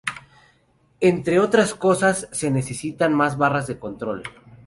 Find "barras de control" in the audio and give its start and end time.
3.37-4.23